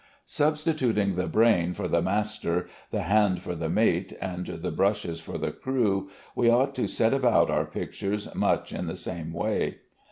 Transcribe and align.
Substituting 0.25 1.13
the 1.13 1.27
brain 1.27 1.75
for 1.75 1.87
the 1.87 2.01
master, 2.01 2.67
the 2.89 3.03
hand 3.03 3.39
for 3.39 3.53
the 3.53 3.69
mate, 3.69 4.13
and 4.19 4.47
the 4.47 4.71
brushes 4.71 5.21
for 5.21 5.37
the 5.37 5.51
crew, 5.51 6.09
we 6.35 6.49
ought 6.49 6.73
to 6.73 6.87
set 6.87 7.13
about 7.13 7.51
our 7.51 7.65
pictures 7.65 8.27
much 8.33 8.73
in 8.73 8.87
the 8.87 8.95
same 8.95 9.31
way. 9.31 9.75